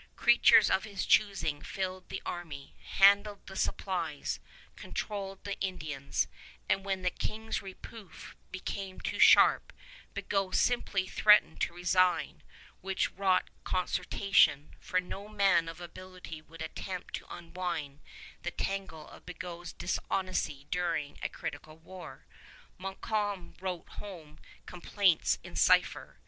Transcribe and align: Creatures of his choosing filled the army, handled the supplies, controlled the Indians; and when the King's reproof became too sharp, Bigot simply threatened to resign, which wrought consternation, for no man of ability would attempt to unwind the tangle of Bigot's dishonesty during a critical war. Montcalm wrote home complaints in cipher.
Creatures 0.15 0.71
of 0.71 0.83
his 0.83 1.05
choosing 1.05 1.61
filled 1.61 2.09
the 2.09 2.23
army, 2.25 2.73
handled 2.95 3.45
the 3.45 3.55
supplies, 3.55 4.39
controlled 4.75 5.43
the 5.43 5.59
Indians; 5.59 6.27
and 6.67 6.83
when 6.83 7.03
the 7.03 7.11
King's 7.11 7.61
reproof 7.61 8.35
became 8.51 8.99
too 8.99 9.19
sharp, 9.19 9.71
Bigot 10.15 10.55
simply 10.55 11.05
threatened 11.05 11.61
to 11.61 11.73
resign, 11.75 12.41
which 12.81 13.11
wrought 13.11 13.51
consternation, 13.63 14.75
for 14.79 14.99
no 14.99 15.27
man 15.27 15.69
of 15.69 15.79
ability 15.79 16.41
would 16.41 16.63
attempt 16.63 17.13
to 17.13 17.31
unwind 17.31 17.99
the 18.41 18.49
tangle 18.49 19.07
of 19.07 19.27
Bigot's 19.27 19.71
dishonesty 19.71 20.65
during 20.71 21.19
a 21.21 21.29
critical 21.29 21.77
war. 21.77 22.25
Montcalm 22.79 23.53
wrote 23.59 23.87
home 23.87 24.39
complaints 24.65 25.37
in 25.43 25.55
cipher. 25.55 26.17